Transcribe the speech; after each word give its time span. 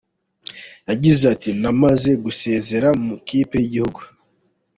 Yagize 0.89 1.23
ati 1.33 1.49
“Namaze 1.61 2.11
gusezera 2.23 2.89
mu 3.03 3.13
ikipe 3.21 3.55
y’igihugu. 3.59 4.01